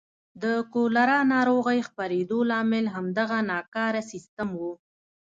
[0.43, 4.63] د کولرا ناروغۍ خپرېدو لامل همدغه ناکاره سیستم و.